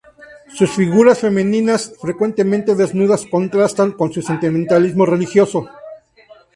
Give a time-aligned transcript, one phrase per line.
[0.55, 5.69] Sus figuras femeninas frecuentemente desnudas contrastan con su sentimentalismo religioso.